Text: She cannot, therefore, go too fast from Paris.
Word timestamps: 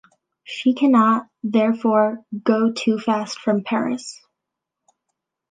She 0.43 0.73
cannot, 0.73 1.27
therefore, 1.43 2.25
go 2.43 2.71
too 2.71 2.97
fast 2.97 3.37
from 3.37 3.63
Paris. 3.63 4.19